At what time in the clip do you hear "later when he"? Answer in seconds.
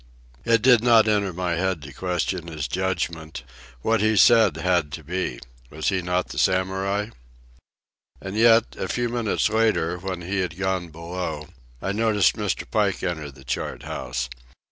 9.47-10.39